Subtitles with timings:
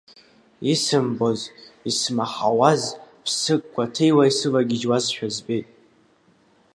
[0.71, 1.39] Исымбоз,
[1.89, 2.81] исмаҳауаз
[3.23, 5.67] ԥсык гәаҭеиуа исывагьежьуазшәа збеит.